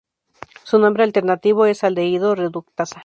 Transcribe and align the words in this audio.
Su 0.63 0.79
nombre 0.79 1.03
alternativo 1.03 1.67
es 1.67 1.83
aldehído 1.83 2.33
reductasa. 2.33 2.99